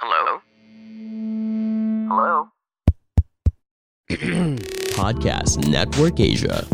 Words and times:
Hello? 0.00 0.40
Hello? 2.08 2.48
Podcast 4.94 5.66
Network 5.68 6.20
Asia. 6.20 6.64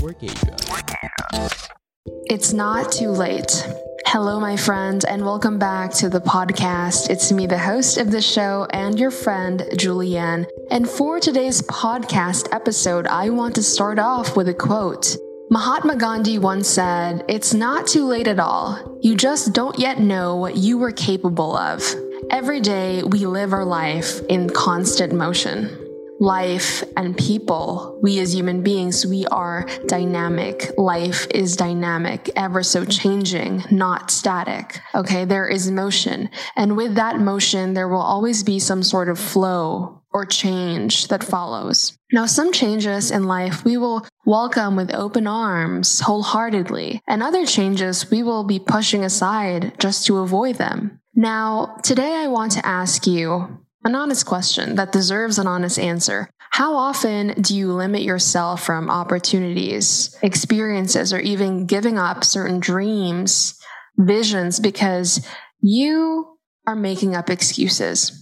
It's 2.27 2.53
not 2.53 2.93
too 2.93 3.09
late. 3.09 3.67
Hello, 4.05 4.39
my 4.39 4.59
friend, 4.59 5.03
and 5.09 5.25
welcome 5.25 5.59
back 5.59 5.91
to 5.95 6.11
the 6.11 6.21
podcast. 6.21 7.09
It's 7.09 7.33
me, 7.33 7.47
the 7.47 7.57
host 7.57 7.97
of 7.97 8.11
the 8.11 8.21
show, 8.21 8.67
and 8.75 9.01
your 9.01 9.11
friend, 9.11 9.61
Julianne. 9.73 10.47
And 10.71 10.87
for 10.87 11.19
today's 11.19 11.63
podcast 11.63 12.53
episode, 12.53 13.07
I 13.07 13.31
want 13.31 13.55
to 13.55 13.63
start 13.63 13.99
off 13.99 14.37
with 14.37 14.51
a 14.51 14.55
quote. 14.55 15.17
Mahatma 15.51 15.97
Gandhi 15.97 16.39
once 16.39 16.69
said, 16.69 17.25
It's 17.29 17.55
not 17.55 17.87
too 17.87 18.05
late 18.05 18.27
at 18.29 18.39
all. 18.39 18.99
You 19.01 19.17
just 19.17 19.55
don't 19.55 19.79
yet 19.79 19.99
know 19.99 20.37
what 20.37 20.59
you 20.59 20.77
were 20.77 20.93
capable 20.93 21.57
of. 21.57 21.83
Every 22.31 22.61
day, 22.61 23.03
we 23.03 23.27
live 23.27 23.53
our 23.53 23.65
life 23.65 24.21
in 24.29 24.49
constant 24.51 25.13
motion 25.13 25.85
life 26.21 26.85
and 26.97 27.17
people, 27.17 27.99
we 28.03 28.19
as 28.19 28.35
human 28.35 28.63
beings, 28.63 29.05
we 29.05 29.27
are 29.27 29.67
dynamic. 29.87 30.71
Life 30.79 31.27
is 31.31 31.57
dynamic, 31.57 32.31
ever 32.37 32.63
so 32.63 32.85
changing, 32.85 33.65
not 33.71 34.11
static. 34.11 34.81
Okay, 34.95 35.25
there 35.25 35.49
is 35.49 35.71
motion. 35.71 36.31
And 36.57 36.77
with 36.77 36.95
that 36.95 37.19
motion, 37.19 37.75
there 37.75 37.89
will 37.89 38.01
always 38.01 38.43
be 38.43 38.59
some 38.59 38.83
sort 38.83 39.09
of 39.09 39.19
flow 39.19 40.03
or 40.13 40.25
change 40.25 41.09
that 41.09 41.25
follows. 41.25 41.99
Now, 42.13 42.27
some 42.27 42.53
changes 42.53 43.11
in 43.11 43.25
life 43.25 43.65
we 43.65 43.77
will 43.77 44.07
welcome 44.25 44.77
with 44.77 44.95
open 44.95 45.27
arms, 45.27 46.01
wholeheartedly, 46.01 47.03
and 47.09 47.23
other 47.23 47.45
changes 47.45 48.11
we 48.11 48.23
will 48.23 48.45
be 48.45 48.61
pushing 48.61 49.05
aside 49.05 49.73
just 49.81 50.07
to 50.07 50.19
avoid 50.19 50.57
them. 50.57 51.01
Now, 51.17 51.77
today 51.85 52.13
I 52.13 52.27
want 52.27 52.53
to 52.53 52.67
ask 52.67 53.07
you 53.07 53.63
an 53.85 53.95
honest 53.95 54.27
question 54.27 54.75
that 54.77 54.91
deserves 54.91 55.39
an 55.39 55.47
honest 55.47 55.79
answer. 55.79 56.29
How 56.51 56.75
often 56.75 57.41
do 57.41 57.57
you 57.57 57.73
limit 57.73 58.03
yourself 58.03 58.65
from 58.65 58.91
opportunities, 58.91 60.17
experiences, 60.23 61.13
or 61.13 61.21
even 61.21 61.67
giving 61.67 61.99
up 61.99 62.25
certain 62.25 62.59
dreams, 62.59 63.59
visions 63.97 64.59
because 64.59 65.25
you 65.61 66.37
are 66.67 66.77
making 66.77 67.15
up 67.15 67.31
excuses? 67.31 68.21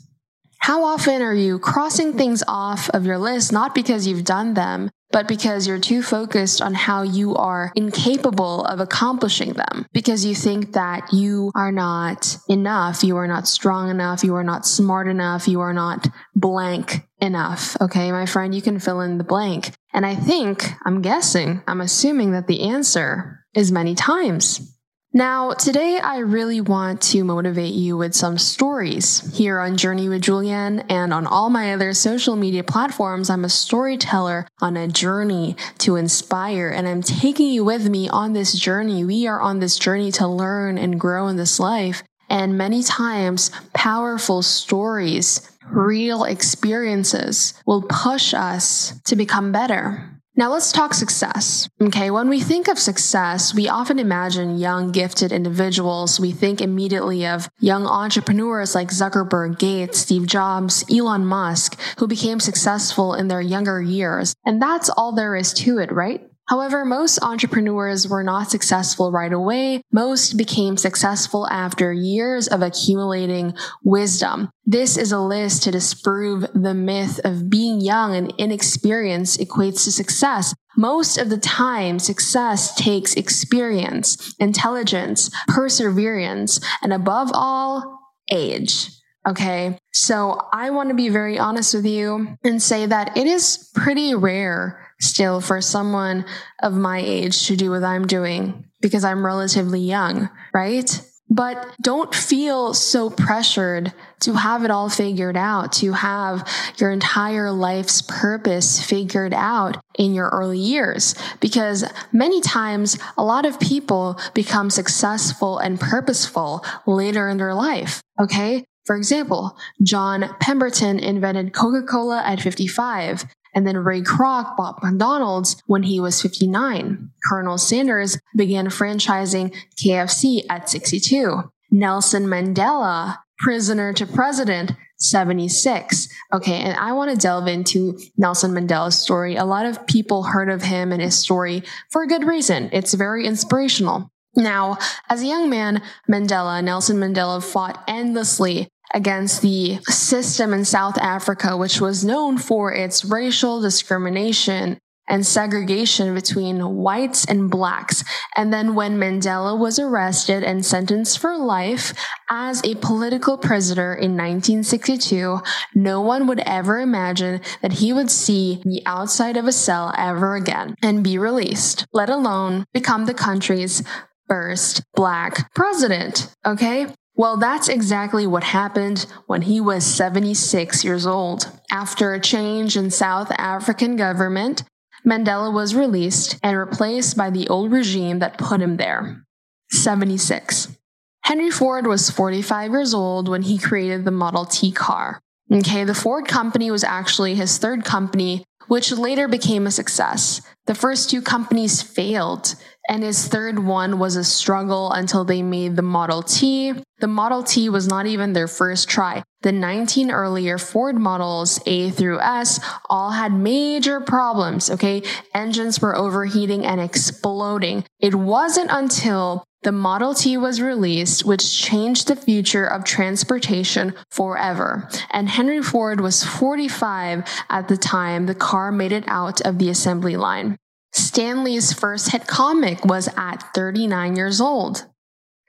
How 0.59 0.85
often 0.85 1.23
are 1.23 1.35
you 1.35 1.59
crossing 1.59 2.13
things 2.13 2.45
off 2.47 2.91
of 2.91 3.07
your 3.07 3.19
list, 3.19 3.53
not 3.53 3.75
because 3.75 4.07
you've 4.07 4.25
done 4.25 4.55
them, 4.55 4.91
but 5.13 5.29
because 5.29 5.67
you're 5.67 5.79
too 5.79 6.03
focused 6.03 6.61
on 6.61 6.75
how 6.75 7.03
you 7.03 7.37
are 7.37 7.71
incapable 7.77 8.65
of 8.65 8.81
accomplishing 8.81 9.53
them, 9.53 9.87
because 9.93 10.25
you 10.25 10.35
think 10.35 10.73
that 10.73 11.13
you 11.13 11.53
are 11.55 11.71
not 11.73 12.37
enough, 12.49 13.05
you 13.05 13.17
are 13.17 13.29
not 13.29 13.47
strong 13.47 13.91
enough, 13.91 14.25
you 14.25 14.35
are 14.35 14.45
not 14.45 14.67
smart 14.67 15.07
enough, 15.07 15.47
you 15.47 15.61
are 15.61 15.75
not 15.75 16.09
blank 16.35 17.07
enough. 17.21 17.77
Okay, 17.81 18.11
my 18.11 18.27
friend, 18.27 18.55
you 18.55 18.63
can 18.63 18.79
fill 18.79 19.01
in 19.01 19.19
the 19.19 19.25
blank. 19.25 19.73
And 19.93 20.07
I 20.07 20.15
think, 20.15 20.65
I'm 20.85 21.03
guessing, 21.03 21.63
I'm 21.67 21.81
assuming 21.81 22.33
that 22.33 22.47
the 22.47 22.63
answer 22.63 23.45
is 23.55 23.71
many 23.71 23.95
times. 23.95 24.69
Now, 25.15 25.53
today 25.53 25.99
I 25.99 26.21
really 26.21 26.63
want 26.63 27.03
to 27.03 27.23
motivate 27.23 27.75
you 27.75 27.99
with 27.99 28.15
some 28.15 28.39
stories. 28.39 29.21
Here 29.37 29.61
on 29.61 29.77
Journey 29.77 30.09
with 30.09 30.23
Julianne 30.23 30.87
and 30.89 31.13
on 31.13 31.27
all 31.27 31.51
my 31.51 31.75
other 31.75 31.93
social 31.93 32.35
media 32.35 32.65
platforms, 32.65 33.29
I'm 33.29 33.45
a 33.45 33.51
storyteller 33.51 34.47
on 34.63 34.79
a 34.79 34.89
journey 34.89 35.55
to 35.81 35.97
inspire, 35.97 36.71
and 36.71 36.89
I'm 36.89 37.03
taking 37.03 37.49
you 37.49 37.63
with 37.63 37.91
me 37.91 38.09
on 38.09 38.33
this 38.33 38.55
journey. 38.55 39.05
We 39.05 39.27
are 39.27 39.39
on 39.39 39.61
this 39.61 39.79
journey 39.79 40.13
to 40.13 40.27
learn 40.27 40.79
and 40.79 40.99
grow 40.99 41.29
in 41.29 41.37
this 41.37 41.61
life. 41.61 42.03
And 42.31 42.57
many 42.57 42.83
times, 42.83 43.51
powerful 43.75 44.41
stories, 44.41 45.47
real 45.71 46.25
experiences 46.25 47.53
will 47.67 47.83
push 47.83 48.33
us 48.33 48.99
to 49.05 49.15
become 49.15 49.53
better. 49.53 50.22
Now 50.35 50.51
let's 50.51 50.73
talk 50.73 50.95
success. 50.95 51.69
Okay. 51.81 52.11
When 52.11 52.31
we 52.31 52.41
think 52.41 52.67
of 52.67 52.79
success, 52.79 53.55
we 53.55 53.69
often 53.69 53.99
imagine 53.99 54.57
young, 54.57 54.91
gifted 54.91 55.31
individuals. 55.31 56.19
We 56.19 56.33
think 56.33 56.63
immediately 56.63 57.27
of 57.27 57.51
young 57.61 57.87
entrepreneurs 57.87 58.75
like 58.75 58.89
Zuckerberg, 58.89 59.59
Gates, 59.59 59.99
Steve 59.99 60.27
Jobs, 60.27 60.87
Elon 60.91 61.27
Musk, 61.27 61.79
who 61.99 62.07
became 62.07 62.41
successful 62.41 63.13
in 63.13 63.29
their 63.29 63.43
younger 63.43 63.83
years. 63.83 64.35
And 64.47 64.61
that's 64.61 64.89
all 64.89 65.13
there 65.13 65.37
is 65.37 65.53
to 65.55 65.79
it, 65.79 65.93
right? 65.93 66.27
However, 66.53 66.85
most 66.85 67.19
entrepreneurs 67.23 68.07
were 68.07 68.23
not 68.23 68.51
successful 68.51 69.11
right 69.11 69.33
away. 69.33 69.81
Most 69.91 70.37
became 70.37 70.77
successful 70.77 71.49
after 71.49 71.95
years 71.95 72.47
of 72.47 72.61
accumulating 72.61 73.55
wisdom. 73.83 74.51
This 74.67 74.99
is 74.99 75.13
a 75.13 75.19
list 75.19 75.63
to 75.63 75.71
disprove 75.71 76.45
the 76.53 76.75
myth 76.75 77.19
of 77.25 77.49
being 77.49 77.81
young 77.81 78.15
and 78.15 78.35
inexperienced 78.37 79.41
equates 79.41 79.85
to 79.85 79.93
success. 79.93 80.55
Most 80.77 81.17
of 81.17 81.31
the 81.31 81.39
time, 81.39 81.99
success 81.99 82.75
takes 82.75 83.15
experience, 83.15 84.35
intelligence, 84.39 85.31
perseverance, 85.49 86.61
and 86.83 86.93
above 86.93 87.31
all, 87.33 87.99
age. 88.31 88.91
Okay. 89.27 89.79
So 89.95 90.39
I 90.53 90.69
want 90.69 90.91
to 90.91 90.95
be 90.95 91.09
very 91.09 91.39
honest 91.39 91.73
with 91.73 91.87
you 91.87 92.37
and 92.45 92.61
say 92.61 92.85
that 92.85 93.17
it 93.17 93.27
is 93.27 93.71
pretty 93.75 94.15
rare 94.15 94.82
still 95.03 95.41
for 95.41 95.61
someone 95.61 96.25
of 96.63 96.75
my 96.75 96.99
age 96.99 97.47
to 97.49 97.57
do 97.57 97.71
what 97.71 97.85
I'm 97.85 98.07
doing 98.07 98.65
because 98.81 99.05
I'm 99.05 99.27
relatively 99.27 99.81
young, 99.81 100.31
right? 100.55 101.01
But 101.29 101.75
don't 101.81 102.15
feel 102.15 102.75
so 102.75 103.09
pressured 103.09 103.95
to 104.21 104.35
have 104.35 104.65
it 104.65 104.71
all 104.71 104.91
figured 104.91 105.37
out, 105.37 105.73
to 105.75 105.93
have 105.93 106.47
your 106.77 106.91
entire 106.91 107.51
life's 107.51 108.03
purpose 108.03 108.85
figured 108.85 109.33
out 109.33 109.79
in 109.99 110.13
your 110.13 110.29
early 110.29 110.59
years. 110.59 111.15
Because 111.41 111.91
many 112.13 112.43
times, 112.43 112.99
a 113.17 113.25
lot 113.25 113.47
of 113.47 113.59
people 113.59 114.21
become 114.35 114.69
successful 114.69 115.59
and 115.59 115.81
purposeful 115.81 116.67
later 116.87 117.31
in 117.31 117.39
their 117.39 117.55
life. 117.55 118.03
Okay. 118.21 118.67
For 118.85 118.97
example, 118.97 119.57
John 119.83 120.37
Pemberton 120.41 120.99
invented 120.99 121.55
Coca-Cola 121.55 122.23
at 122.27 122.43
55. 122.43 123.25
And 123.55 123.67
then 123.67 123.79
Ray 123.79 124.03
Kroc 124.03 124.57
bought 124.57 124.83
McDonald's 124.83 125.63
when 125.67 125.83
he 125.83 126.01
was 126.01 126.23
59. 126.23 127.11
Colonel 127.29 127.59
Sanders 127.59 128.19
began 128.37 128.67
franchising 128.67 129.55
KFC 129.77 130.45
at 130.49 130.69
62. 130.69 131.51
Nelson 131.71 132.27
Mandela, 132.27 133.19
prisoner 133.39 133.93
to 133.95 134.07
president, 134.07 134.73
76. 134.99 136.09
Okay, 136.33 136.61
and 136.61 136.79
I 136.79 136.93
want 136.93 137.11
to 137.11 137.17
delve 137.17 137.49
into 137.49 137.99
Nelson 138.17 138.53
Mandela's 138.53 138.99
story. 138.99 139.37
A 139.37 139.45
lot 139.45 139.67
of 139.67 139.87
people 139.87 140.23
heard 140.23 140.49
of 140.49 140.63
him 140.63 140.93
and 140.93 141.03
his 141.03 141.19
story 141.19 141.65
for 141.91 142.03
a 142.03 142.07
good 142.07 142.25
reason. 142.25 142.71
It's 142.73 142.95
very 142.95 143.27
inspirational. 143.27 144.11
Now, 144.35 144.79
as 145.11 145.23
a 145.23 145.27
young 145.27 145.51
man, 145.51 145.83
Mandela, 146.11 146.63
Nelson 146.65 146.97
Mandela 146.97 147.43
fought 147.43 147.83
endlessly 147.87 148.69
against 148.95 149.43
the 149.43 149.79
system 149.89 150.53
in 150.53 150.65
South 150.65 150.99
Africa, 150.99 151.57
which 151.57 151.81
was 151.81 152.05
known 152.05 152.39
for 152.39 152.73
its 152.73 153.05
racial 153.05 153.61
discrimination 153.61 154.79
and 155.09 155.27
segregation 155.27 156.15
between 156.15 156.77
whites 156.77 157.25
and 157.25 157.51
blacks. 157.51 158.05
And 158.37 158.53
then 158.53 158.75
when 158.75 158.99
Mandela 158.99 159.59
was 159.59 159.79
arrested 159.79 160.43
and 160.43 160.65
sentenced 160.65 161.19
for 161.19 161.37
life 161.37 161.93
as 162.31 162.65
a 162.65 162.77
political 162.77 163.37
prisoner 163.37 163.93
in 163.95 164.13
1962, 164.13 165.41
no 165.75 166.01
one 166.01 166.27
would 166.27 166.41
ever 166.41 166.79
imagine 166.79 167.41
that 167.61 167.75
he 167.75 167.93
would 167.93 168.11
see 168.11 168.63
the 168.65 168.83
outside 168.87 169.37
of 169.37 169.47
a 169.47 169.53
cell 169.53 169.93
ever 169.99 170.35
again 170.37 170.77
and 170.83 171.05
be 171.05 171.19
released, 171.19 171.87
let 171.93 172.09
alone 172.09 172.65
become 172.73 173.05
the 173.07 173.15
country's 173.15 173.83
first 174.29 174.83
black 174.95 175.53
president. 175.55 176.33
Okay. 176.47 176.87
Well, 177.15 177.37
that's 177.37 177.69
exactly 177.69 178.27
what 178.27 178.45
happened 178.45 179.07
when 179.27 179.43
he 179.43 179.61
was 179.61 179.85
76 179.85 180.83
years 180.83 181.07
old. 181.07 181.51
After 181.71 182.15
a 182.15 182.21
change 182.21 182.77
in 182.77 182.91
South 182.91 183.31
African 183.33 183.97
government, 183.97 184.65
Mandela 185.07 185.53
was 185.53 185.75
released 185.75 186.39
and 186.43 186.57
replaced 186.57 187.17
by 187.17 187.29
the 187.31 187.49
old 187.49 187.71
regime 187.71 188.21
that 188.21 188.39
put 188.39 188.61
him 188.63 188.77
there. 188.77 189.25
76. 189.71 190.77
Henry 191.25 191.51
Ford 191.51 191.87
was 191.87 192.11
45 192.11 192.71
years 192.71 192.95
old 192.95 193.29
when 193.29 193.43
he 193.43 193.59
created 193.59 194.05
the 194.05 194.11
Model 194.11 194.45
T 194.45 194.73
car. 194.73 195.21
Okay, 195.53 195.85
the 195.85 195.95
Ford 195.95 196.27
company 196.27 196.71
was 196.71 196.85
actually 196.85 197.35
his 197.35 197.59
third 197.59 197.85
company, 197.85 198.45
which 198.69 198.91
later 198.91 199.29
became 199.29 199.67
a 199.67 199.71
success. 199.71 200.41
The 200.67 200.75
first 200.75 201.11
two 201.11 201.21
companies 201.21 201.83
failed, 201.83 202.55
and 202.89 203.03
his 203.03 203.29
third 203.29 203.59
one 203.59 203.99
was 203.99 204.17
a 204.17 204.25
struggle 204.25 204.91
until 204.91 205.25
they 205.25 205.43
made 205.43 205.77
the 205.77 205.83
Model 205.83 206.23
T. 206.23 206.75
The 206.99 207.09
Model 207.09 207.43
T 207.43 207.69
was 207.69 207.89
not 207.89 208.07
even 208.07 208.33
their 208.33 208.49
first 208.49 208.89
try. 208.89 209.23
The 209.43 209.53
19 209.53 210.11
earlier 210.11 210.59
Ford 210.59 210.97
models, 210.97 211.61
A 211.67 211.91
through 211.91 212.21
S, 212.21 212.61
all 212.89 213.11
had 213.11 213.33
major 213.33 214.01
problems, 214.01 214.71
okay? 214.71 215.03
Engines 215.35 215.81
were 215.81 215.97
overheating 215.97 216.65
and 216.65 216.81
exploding. 216.81 217.85
It 217.99 218.15
wasn't 218.15 218.71
until 218.71 219.45
the 219.63 219.73
Model 219.73 220.13
T 220.13 220.37
was 220.37 220.61
released, 220.61 221.25
which 221.25 221.57
changed 221.61 222.09
the 222.09 222.17
future 222.17 222.67
of 222.67 222.83
transportation 222.83 223.95
forever. 224.11 224.89
And 225.11 225.29
Henry 225.29 225.63
Ford 225.63 226.01
was 226.01 226.25
45 226.25 227.25
at 227.49 227.69
the 227.69 227.77
time 227.77 228.27
the 228.27 228.35
car 228.35 228.73
made 228.73 228.91
it 228.91 229.05
out 229.07 229.41
of 229.43 229.59
the 229.59 229.71
assembly 229.71 230.17
line. 230.17 230.57
Stan 230.93 231.45
Lee's 231.45 231.73
first 231.73 232.13
hit 232.13 232.27
comic 232.27 232.85
was 232.85 233.09
at 233.17 233.43
39 233.55 234.17
years 234.17 234.41
old. 234.41 234.87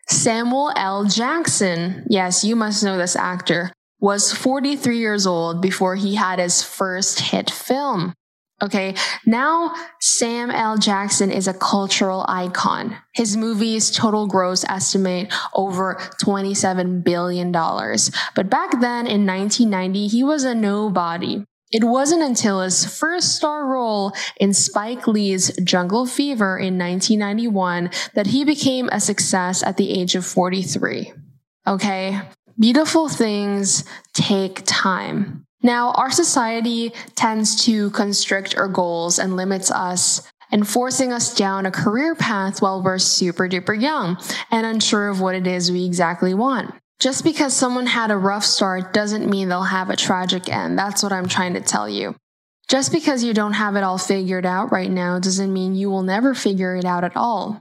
Samuel 0.07 0.71
L. 0.75 1.05
Jackson, 1.05 2.05
yes, 2.09 2.43
you 2.43 2.55
must 2.55 2.83
know 2.83 2.97
this 2.97 3.15
actor, 3.15 3.71
was 3.99 4.33
43 4.33 4.97
years 4.97 5.25
old 5.25 5.61
before 5.61 5.95
he 5.95 6.15
had 6.15 6.39
his 6.39 6.61
first 6.61 7.19
hit 7.19 7.49
film. 7.49 8.13
Okay, 8.61 8.95
now 9.25 9.73
Sam 9.99 10.49
L. 10.49 10.77
Jackson 10.77 11.31
is 11.31 11.47
a 11.47 11.53
cultural 11.53 12.25
icon. 12.29 12.95
His 13.13 13.35
movies 13.35 13.91
total 13.91 14.27
gross 14.27 14.63
estimate 14.65 15.33
over 15.53 15.95
$27 16.23 17.03
billion. 17.03 17.51
But 17.51 18.49
back 18.49 18.79
then 18.79 19.05
in 19.07 19.25
1990, 19.25 20.07
he 20.07 20.23
was 20.23 20.45
a 20.45 20.55
nobody. 20.55 21.43
It 21.73 21.83
wasn't 21.83 22.21
until 22.21 22.61
his 22.61 22.85
first 22.85 23.35
star 23.35 23.65
role 23.65 24.13
in 24.39 24.53
Spike 24.53 25.07
Lee's 25.07 25.51
Jungle 25.63 26.05
Fever 26.05 26.59
in 26.59 26.77
1991 26.77 27.89
that 28.13 28.27
he 28.27 28.45
became 28.45 28.89
a 28.89 28.99
success 28.99 29.63
at 29.63 29.77
the 29.77 29.91
age 29.91 30.13
of 30.13 30.23
43. 30.23 31.11
Okay? 31.65 32.21
Beautiful 32.59 33.09
things 33.09 33.85
take 34.13 34.61
time. 34.67 35.45
Now, 35.63 35.93
our 35.93 36.11
society 36.11 36.93
tends 37.15 37.65
to 37.65 37.89
constrict 37.89 38.55
our 38.55 38.67
goals 38.67 39.17
and 39.17 39.35
limits 39.35 39.71
us 39.71 40.21
and 40.51 40.67
forcing 40.67 41.11
us 41.11 41.33
down 41.33 41.65
a 41.65 41.71
career 41.71 42.13
path 42.13 42.61
while 42.61 42.83
we're 42.83 42.99
super 42.99 43.49
duper 43.49 43.79
young 43.79 44.17
and 44.51 44.67
unsure 44.67 45.07
of 45.07 45.21
what 45.21 45.33
it 45.33 45.47
is 45.47 45.71
we 45.71 45.85
exactly 45.85 46.35
want. 46.35 46.75
Just 47.03 47.25
because 47.25 47.53
someone 47.53 47.85
had 47.85 48.11
a 48.11 48.17
rough 48.17 48.45
start 48.45 48.93
doesn't 48.93 49.29
mean 49.29 49.49
they'll 49.49 49.63
have 49.63 49.89
a 49.89 49.95
tragic 49.97 50.47
end. 50.47 50.79
That's 50.79 51.03
what 51.03 51.11
I'm 51.11 51.27
trying 51.27 51.55
to 51.55 51.59
tell 51.59 51.89
you. 51.89 52.15
Just 52.69 52.93
because 52.93 53.25
you 53.25 53.33
don't 53.33 53.51
have 53.51 53.75
it 53.75 53.83
all 53.83 53.97
figured 53.97 54.45
out 54.45 54.71
right 54.71 54.89
now 54.89 55.19
doesn't 55.19 55.51
mean 55.51 55.75
you 55.75 55.89
will 55.89 56.03
never 56.03 56.33
figure 56.33 56.77
it 56.77 56.85
out 56.85 57.03
at 57.03 57.17
all. 57.17 57.59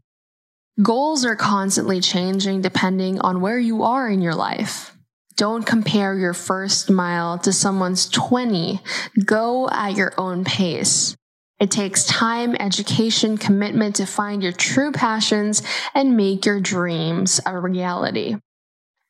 Goals 0.80 1.24
are 1.24 1.34
constantly 1.34 2.00
changing 2.00 2.60
depending 2.60 3.20
on 3.20 3.40
where 3.40 3.58
you 3.58 3.82
are 3.82 4.08
in 4.08 4.22
your 4.22 4.36
life. 4.36 4.96
Don't 5.34 5.66
compare 5.66 6.14
your 6.14 6.34
first 6.34 6.88
mile 6.88 7.36
to 7.38 7.52
someone's 7.52 8.08
20. 8.10 8.78
Go 9.24 9.68
at 9.70 9.96
your 9.96 10.12
own 10.18 10.44
pace. 10.44 11.16
It 11.58 11.72
takes 11.72 12.04
time, 12.04 12.54
education, 12.60 13.36
commitment 13.36 13.96
to 13.96 14.06
find 14.06 14.40
your 14.40 14.52
true 14.52 14.92
passions 14.92 15.64
and 15.96 16.16
make 16.16 16.46
your 16.46 16.60
dreams 16.60 17.40
a 17.44 17.58
reality. 17.58 18.36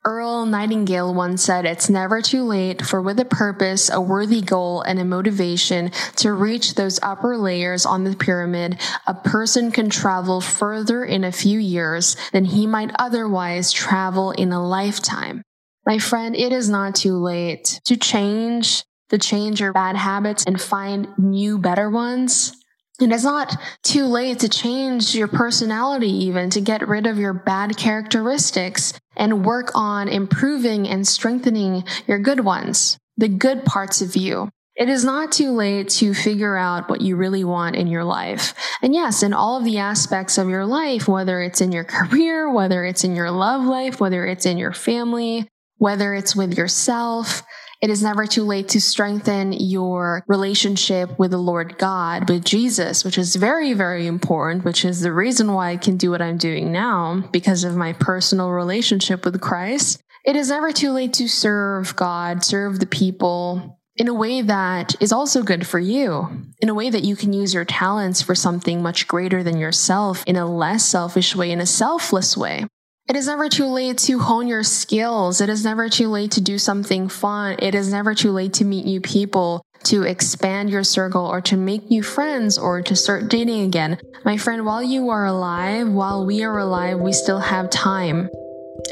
Earl 0.05 0.45
Nightingale 0.45 1.13
once 1.13 1.43
said, 1.43 1.65
It's 1.65 1.89
never 1.89 2.21
too 2.21 2.43
late, 2.43 2.85
for 2.85 3.01
with 3.01 3.19
a 3.21 3.25
purpose, 3.25 3.89
a 3.89 4.01
worthy 4.01 4.41
goal, 4.41 4.81
and 4.81 4.99
a 4.99 5.05
motivation 5.05 5.91
to 6.17 6.33
reach 6.33 6.75
those 6.75 6.99
upper 7.01 7.37
layers 7.37 7.85
on 7.85 8.03
the 8.03 8.15
pyramid, 8.15 8.81
a 9.07 9.13
person 9.13 9.71
can 9.71 9.89
travel 9.89 10.41
further 10.41 11.05
in 11.05 11.23
a 11.23 11.31
few 11.31 11.57
years 11.57 12.17
than 12.33 12.43
he 12.45 12.67
might 12.67 12.91
otherwise 12.99 13.71
travel 13.71 14.31
in 14.31 14.51
a 14.51 14.65
lifetime. 14.65 15.41
My 15.85 15.99
friend, 15.99 16.35
it 16.35 16.51
is 16.51 16.69
not 16.69 16.95
too 16.95 17.17
late 17.17 17.79
to 17.85 17.95
change, 17.95 18.83
to 19.09 19.17
change 19.17 19.61
your 19.61 19.71
bad 19.71 19.95
habits 19.95 20.43
and 20.45 20.59
find 20.59 21.07
new, 21.17 21.57
better 21.57 21.89
ones. 21.89 22.53
And 22.99 23.11
it's 23.11 23.23
not 23.23 23.55
too 23.81 24.05
late 24.05 24.39
to 24.39 24.49
change 24.49 25.15
your 25.15 25.27
personality, 25.27 26.11
even 26.25 26.49
to 26.51 26.61
get 26.61 26.87
rid 26.87 27.07
of 27.07 27.17
your 27.17 27.33
bad 27.33 27.75
characteristics 27.75 28.93
and 29.15 29.45
work 29.45 29.71
on 29.73 30.07
improving 30.07 30.87
and 30.87 31.07
strengthening 31.07 31.83
your 32.07 32.19
good 32.19 32.41
ones, 32.41 32.97
the 33.17 33.27
good 33.27 33.65
parts 33.65 34.01
of 34.01 34.15
you. 34.15 34.49
It 34.75 34.89
is 34.89 35.05
not 35.05 35.31
too 35.31 35.51
late 35.51 35.89
to 35.89 36.13
figure 36.13 36.55
out 36.57 36.89
what 36.89 37.01
you 37.01 37.15
really 37.15 37.43
want 37.43 37.75
in 37.75 37.87
your 37.87 38.03
life. 38.03 38.55
And 38.81 38.93
yes, 38.93 39.21
in 39.21 39.33
all 39.33 39.57
of 39.57 39.65
the 39.65 39.77
aspects 39.77 40.39
of 40.39 40.49
your 40.49 40.65
life, 40.65 41.07
whether 41.07 41.41
it's 41.41 41.61
in 41.61 41.71
your 41.71 41.83
career, 41.83 42.51
whether 42.51 42.83
it's 42.85 43.03
in 43.03 43.15
your 43.15 43.31
love 43.31 43.63
life, 43.65 43.99
whether 43.99 44.25
it's 44.25 44.45
in 44.45 44.57
your 44.57 44.73
family, 44.73 45.47
whether 45.77 46.13
it's 46.13 46.35
with 46.35 46.57
yourself, 46.57 47.43
it 47.83 47.89
is 47.89 48.01
never 48.01 48.25
too 48.25 48.45
late 48.45 48.69
to 48.69 48.79
strengthen 48.79 49.51
your 49.51 50.23
relationship 50.29 51.19
with 51.19 51.31
the 51.31 51.37
Lord 51.37 51.77
God, 51.77 52.29
with 52.29 52.45
Jesus, 52.45 53.03
which 53.03 53.17
is 53.17 53.35
very, 53.35 53.73
very 53.73 54.07
important, 54.07 54.63
which 54.63 54.85
is 54.85 55.01
the 55.01 55.11
reason 55.11 55.51
why 55.51 55.71
I 55.71 55.75
can 55.75 55.97
do 55.97 56.09
what 56.09 56.21
I'm 56.21 56.37
doing 56.37 56.71
now 56.71 57.27
because 57.33 57.65
of 57.65 57.75
my 57.75 57.91
personal 57.91 58.51
relationship 58.51 59.25
with 59.25 59.41
Christ. 59.41 60.01
It 60.23 60.37
is 60.37 60.47
never 60.47 60.71
too 60.71 60.93
late 60.93 61.11
to 61.15 61.27
serve 61.27 61.93
God, 61.97 62.45
serve 62.45 62.79
the 62.79 62.85
people 62.85 63.81
in 63.97 64.07
a 64.07 64.13
way 64.13 64.41
that 64.41 64.95
is 65.01 65.11
also 65.11 65.43
good 65.43 65.67
for 65.67 65.77
you, 65.77 66.29
in 66.61 66.69
a 66.69 66.73
way 66.73 66.89
that 66.89 67.03
you 67.03 67.17
can 67.17 67.33
use 67.33 67.53
your 67.53 67.65
talents 67.65 68.21
for 68.21 68.33
something 68.33 68.81
much 68.81 69.09
greater 69.09 69.43
than 69.43 69.57
yourself 69.57 70.23
in 70.25 70.37
a 70.37 70.49
less 70.49 70.85
selfish 70.85 71.35
way, 71.35 71.51
in 71.51 71.59
a 71.59 71.65
selfless 71.65 72.37
way. 72.37 72.65
It 73.09 73.17
is 73.17 73.27
never 73.27 73.49
too 73.49 73.65
late 73.65 73.97
to 73.99 74.17
hone 74.17 74.47
your 74.47 74.63
skills. 74.63 75.41
It 75.41 75.49
is 75.49 75.65
never 75.65 75.89
too 75.89 76.07
late 76.07 76.31
to 76.31 76.41
do 76.41 76.57
something 76.57 77.09
fun. 77.09 77.57
It 77.59 77.75
is 77.75 77.91
never 77.91 78.15
too 78.15 78.31
late 78.31 78.53
to 78.53 78.65
meet 78.65 78.85
new 78.85 79.01
people, 79.01 79.65
to 79.83 80.03
expand 80.03 80.69
your 80.69 80.85
circle, 80.85 81.25
or 81.25 81.41
to 81.41 81.57
make 81.57 81.89
new 81.89 82.01
friends, 82.01 82.57
or 82.57 82.81
to 82.81 82.95
start 82.95 83.27
dating 83.27 83.63
again. 83.63 83.97
My 84.23 84.37
friend, 84.37 84.65
while 84.65 84.81
you 84.81 85.09
are 85.09 85.25
alive, 85.25 85.89
while 85.89 86.25
we 86.25 86.45
are 86.45 86.57
alive, 86.57 86.97
we 86.97 87.11
still 87.11 87.39
have 87.39 87.69
time. 87.69 88.29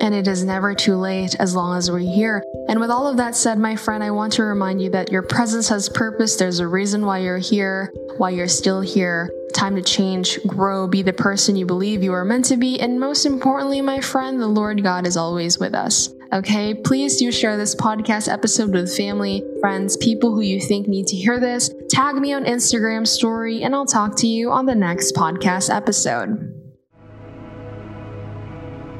And 0.01 0.13
it 0.13 0.27
is 0.27 0.43
never 0.43 0.75
too 0.75 0.97
late 0.97 1.35
as 1.39 1.55
long 1.55 1.77
as 1.77 1.89
we're 1.89 1.99
here. 1.99 2.43
And 2.67 2.81
with 2.81 2.89
all 2.89 3.07
of 3.07 3.15
that 3.15 3.37
said, 3.37 3.59
my 3.59 3.77
friend, 3.77 4.03
I 4.03 4.11
want 4.11 4.33
to 4.33 4.43
remind 4.43 4.81
you 4.81 4.89
that 4.89 5.09
your 5.09 5.23
presence 5.23 5.69
has 5.69 5.87
purpose. 5.87 6.35
There's 6.35 6.59
a 6.59 6.67
reason 6.67 7.05
why 7.05 7.19
you're 7.19 7.37
here, 7.37 7.93
why 8.17 8.31
you're 8.31 8.49
still 8.49 8.81
here 8.81 9.31
time 9.51 9.75
to 9.75 9.81
change, 9.81 10.39
grow, 10.47 10.87
be 10.87 11.01
the 11.01 11.13
person 11.13 11.55
you 11.55 11.65
believe 11.65 12.01
you 12.01 12.13
are 12.13 12.25
meant 12.25 12.45
to 12.45 12.57
be, 12.57 12.79
and 12.79 12.99
most 12.99 13.25
importantly, 13.25 13.81
my 13.81 14.01
friend, 14.01 14.41
the 14.41 14.47
Lord 14.47 14.81
God 14.83 15.05
is 15.05 15.17
always 15.17 15.59
with 15.59 15.75
us. 15.75 16.09
Okay, 16.33 16.73
please 16.73 17.17
do 17.17 17.31
share 17.31 17.57
this 17.57 17.75
podcast 17.75 18.31
episode 18.31 18.71
with 18.71 18.95
family, 18.95 19.43
friends, 19.59 19.97
people 19.97 20.33
who 20.33 20.41
you 20.41 20.61
think 20.61 20.87
need 20.87 21.07
to 21.07 21.17
hear 21.17 21.39
this. 21.39 21.69
Tag 21.89 22.15
me 22.15 22.31
on 22.31 22.45
Instagram 22.45 23.05
story, 23.05 23.63
and 23.63 23.75
I'll 23.75 23.85
talk 23.85 24.15
to 24.17 24.27
you 24.27 24.49
on 24.49 24.65
the 24.65 24.75
next 24.75 25.13
podcast 25.13 25.73
episode. 25.73 26.57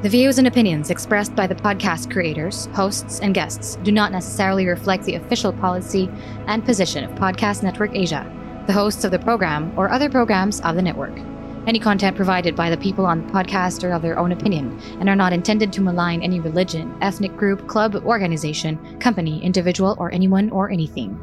The 0.02 0.08
views 0.08 0.38
and 0.38 0.48
opinions 0.48 0.90
expressed 0.90 1.34
by 1.34 1.46
the 1.46 1.54
podcast 1.54 2.12
creators, 2.12 2.66
hosts, 2.74 3.20
and 3.20 3.32
guests 3.32 3.76
do 3.82 3.92
not 3.92 4.12
necessarily 4.12 4.66
reflect 4.66 5.04
the 5.04 5.14
official 5.14 5.52
policy 5.52 6.10
and 6.48 6.64
position 6.64 7.04
of 7.04 7.12
Podcast 7.12 7.62
Network 7.62 7.94
Asia 7.94 8.41
the 8.66 8.72
hosts 8.72 9.04
of 9.04 9.10
the 9.10 9.18
program, 9.18 9.72
or 9.76 9.90
other 9.90 10.10
programs 10.10 10.60
of 10.60 10.76
the 10.76 10.82
network. 10.82 11.18
Any 11.66 11.78
content 11.78 12.16
provided 12.16 12.56
by 12.56 12.70
the 12.70 12.76
people 12.76 13.06
on 13.06 13.24
the 13.24 13.32
podcast 13.32 13.84
are 13.84 13.92
of 13.92 14.02
their 14.02 14.18
own 14.18 14.32
opinion 14.32 14.80
and 14.98 15.08
are 15.08 15.16
not 15.16 15.32
intended 15.32 15.72
to 15.74 15.80
malign 15.80 16.20
any 16.20 16.40
religion, 16.40 16.96
ethnic 17.00 17.36
group, 17.36 17.68
club, 17.68 17.94
organization, 17.94 18.98
company, 18.98 19.42
individual, 19.42 19.96
or 20.00 20.12
anyone 20.12 20.50
or 20.50 20.70
anything. 20.70 21.16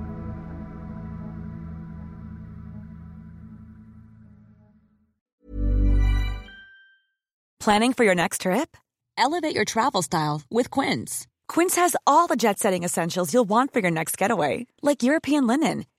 Planning 7.60 7.91
for 7.91 8.05
your 8.05 8.15
next 8.15 8.41
trip? 8.41 8.77
Elevate 9.17 9.53
your 9.53 9.65
travel 9.65 10.01
style 10.01 10.41
with 10.50 10.72
Quince. 10.72 11.27
Quince 11.50 11.75
has 11.75 11.98
all 12.08 12.27
the 12.27 12.38
jet 12.38 12.58
setting 12.58 12.84
essentials 12.86 13.34
you'll 13.34 13.43
want 13.43 13.74
for 13.74 13.79
your 13.79 13.91
next 13.91 14.17
getaway, 14.17 14.65
like 14.81 15.03
European 15.03 15.46
linen 15.46 15.86